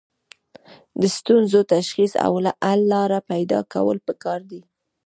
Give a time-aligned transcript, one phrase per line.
[0.99, 2.31] د ستونزو تشخیص او
[2.65, 4.61] حل لاره پیدا کول پکار دي.